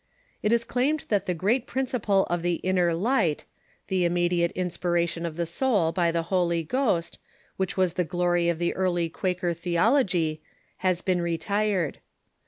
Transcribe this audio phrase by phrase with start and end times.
[0.41, 3.45] It is claimed that the great principle of the Inner Light,
[3.85, 7.19] the immediate inspiration of the soul by the Holy Ghost,
[7.57, 10.41] which was the glory of the early Quaker theology,
[10.77, 11.99] has been retired.